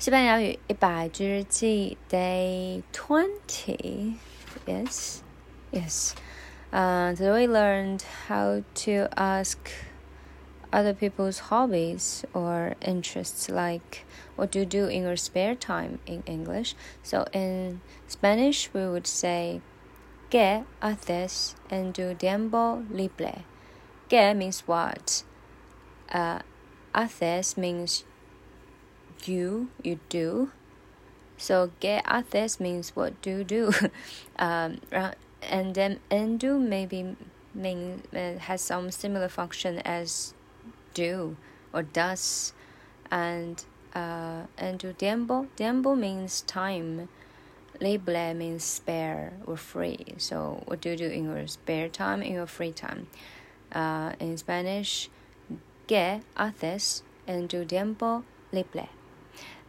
[0.00, 4.16] 西班牙语一百句日记 Day Twenty.
[4.66, 5.20] Yes,
[5.72, 6.14] yes.
[6.72, 9.58] Uh, today we learned how to ask
[10.72, 14.04] other people's hobbies or interests, like
[14.36, 16.74] what do you do in your spare time in English.
[17.02, 19.60] So in Spanish, we would say
[20.28, 23.44] ¿Qué haces en tu tiempo libre?
[24.08, 25.22] ¿Qué means what?
[26.12, 26.40] Uh,
[26.92, 28.04] haces means
[29.27, 30.51] you, you do.
[31.37, 33.73] So get haces means what do you do.
[34.39, 34.79] um,
[35.41, 37.15] and then and do maybe
[37.53, 40.33] mean uh, has some similar function as
[40.93, 41.35] do
[41.73, 42.53] or does.
[43.09, 47.09] And uh, and to tiempo, tiempo means time.
[47.79, 50.05] Libre means spare or free.
[50.17, 53.07] So what do you do in your spare time, in your free time?
[53.71, 55.09] Uh, in Spanish,
[55.87, 58.89] ¿qué haces en tu tiempo libre?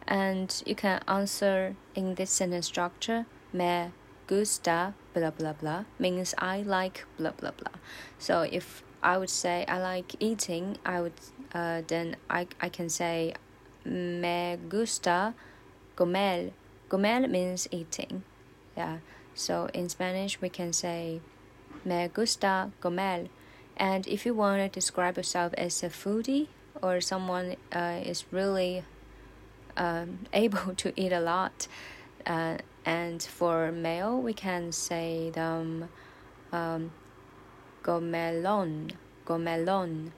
[0.07, 3.91] And you can answer in this sentence structure, me
[4.27, 7.77] gusta blah blah blah means I like blah blah blah.
[8.17, 11.19] So if I would say I like eating, I would
[11.53, 13.33] uh, then I, I can say
[13.85, 15.33] me gusta
[15.95, 16.51] comer.
[16.89, 18.23] Comer means eating.
[18.77, 18.97] Yeah.
[19.33, 21.21] So in Spanish we can say
[21.85, 23.27] me gusta comer.
[23.75, 26.47] And if you want to describe yourself as a foodie
[26.81, 28.83] or someone uh, is really
[29.77, 31.67] um, able to eat a lot.
[32.25, 35.89] Uh, and for male, we can say them
[36.51, 36.91] um,
[37.83, 38.91] gomelon,
[39.25, 40.11] gomelon,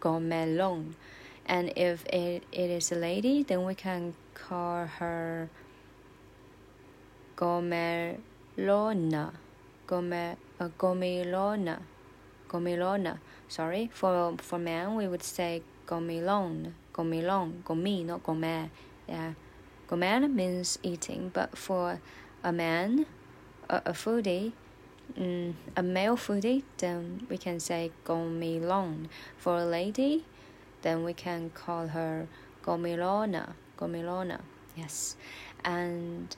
[0.00, 0.94] gomelon.
[1.46, 5.48] And if it, it is a lady, then we can call her
[7.36, 9.32] gomelona,
[9.86, 11.78] gome, uh, gomilona,
[12.48, 13.18] gomilona.
[13.48, 18.70] Sorry, for for man we would say gomilon, gomilon, gomi, not gomer.
[19.08, 19.32] Yeah,
[19.86, 22.00] gourmet means eating, but for
[22.42, 23.06] a man,
[23.70, 24.52] a, a foodie,
[25.18, 29.08] mm, a male foodie, then we can say gomilon.
[29.38, 30.24] For a lady,
[30.82, 32.26] then we can call her
[32.64, 34.40] gomilona, gomilona.
[34.76, 35.16] Yes,
[35.64, 36.34] and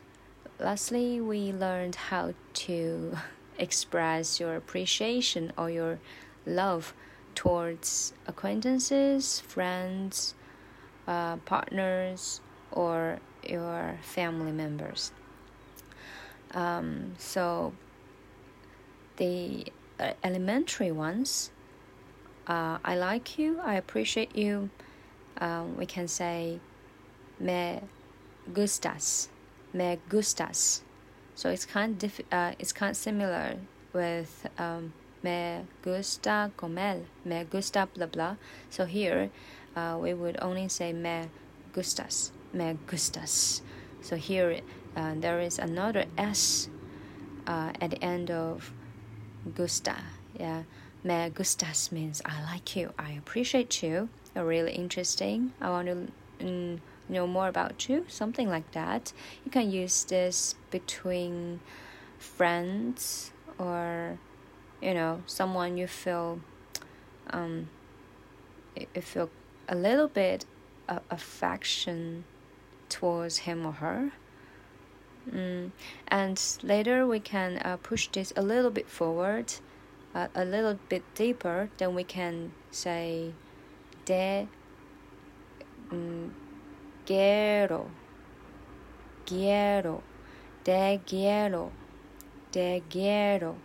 [0.60, 2.34] lastly, we learned how
[2.66, 3.16] to
[3.58, 5.98] express your appreciation or your
[6.46, 6.94] love
[7.38, 10.34] towards acquaintances, friends,
[11.06, 12.40] uh, partners,
[12.72, 15.12] or your family members.
[16.50, 17.72] Um, so
[19.18, 19.66] the
[20.00, 21.52] uh, elementary ones,
[22.48, 24.70] uh, I like you, I appreciate you.
[25.40, 26.58] Um, we can say
[27.38, 27.80] me
[28.52, 29.28] gustas,
[29.72, 30.80] me gustas.
[31.36, 33.58] So it's kind of uh, it's kind of similar
[33.92, 34.92] with um,
[35.22, 38.36] me gusta comer, me gusta blah blah.
[38.70, 39.30] So here
[39.76, 41.28] uh, we would only say me
[41.72, 43.60] gustas me gustas.
[44.00, 44.60] So here
[44.96, 46.68] uh, there is another S
[47.46, 48.72] uh, at the end of
[49.54, 49.96] gusta.
[50.38, 50.62] Yeah,
[51.04, 55.52] me gustas means I like you, I appreciate you, you're really interesting.
[55.60, 59.12] I want to mm, know more about you, something like that.
[59.44, 61.60] You can use this between
[62.18, 64.18] friends or
[64.80, 66.40] you know someone you feel
[67.30, 67.68] um
[68.94, 69.30] you feel
[69.68, 70.44] a little bit
[70.88, 72.24] of affection
[72.88, 74.12] towards him or her.
[75.30, 75.72] Mm.
[76.08, 79.52] And later we can uh, push this a little bit forward,
[80.14, 81.70] uh, a little bit deeper.
[81.76, 83.34] Then we can say,
[84.06, 84.48] de
[85.90, 86.30] mm,
[87.04, 87.90] quiero,
[89.26, 90.02] quiero,
[90.64, 91.72] de quiero,
[92.52, 93.56] de quiero.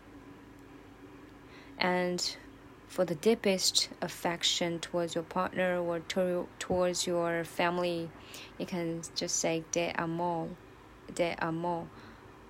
[1.84, 2.38] And
[2.88, 8.10] for the deepest affection towards your partner or to, towards your family,
[8.58, 10.48] you can just say de amor,
[11.14, 11.88] de amor.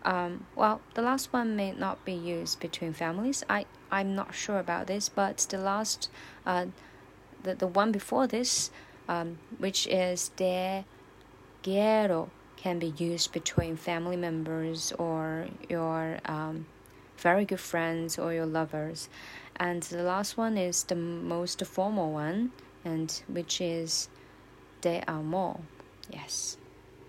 [0.05, 3.43] Um, well, the last one may not be used between families.
[3.49, 6.09] I I'm not sure about this, but the last,
[6.45, 6.65] uh,
[7.43, 8.69] the the one before this,
[9.07, 10.83] um, which is de
[11.63, 16.65] quiero, can be used between family members or your um,
[17.23, 19.09] very good friends or your lovers.
[19.55, 22.51] And the last one is the most formal one,
[22.83, 24.09] and which is
[24.81, 25.61] de amor.
[26.11, 26.57] Yes.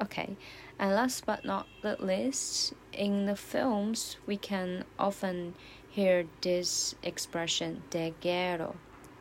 [0.01, 0.37] Okay.
[0.79, 5.55] And last but not the least, in the films, we can often
[5.89, 8.77] hear this expression de quiero,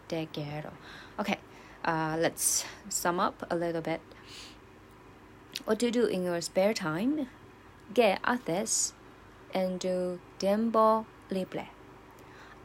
[0.08, 0.74] de quiero.
[1.20, 1.38] Okay,
[1.86, 4.02] uh, let's sum up a little bit.
[5.66, 7.28] What do you do in your spare time?
[7.94, 8.94] ¿Qué haces
[9.54, 11.70] en tu tiempo libre?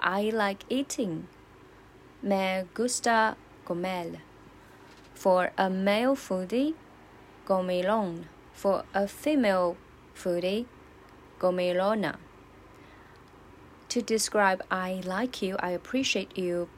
[0.01, 1.29] I like eating.
[2.23, 4.23] Me gusta comer.
[5.15, 6.75] For a male foodie,
[7.47, 8.25] gomilon.
[8.53, 9.77] For a female
[10.15, 10.67] foodie,
[11.39, 12.17] gomilona.
[13.89, 16.69] To describe I like you, I appreciate you,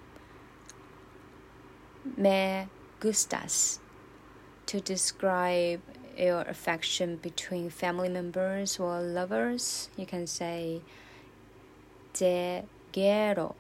[2.16, 2.68] me
[3.00, 3.78] gustas.
[4.66, 5.80] To describe
[6.16, 10.80] your affection between family members or lovers, you can say
[12.12, 12.62] te
[12.92, 13.54] quiero.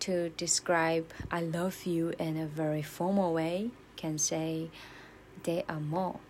[0.00, 4.70] To describe I love you in a very formal way, you can say
[5.42, 6.20] de amo.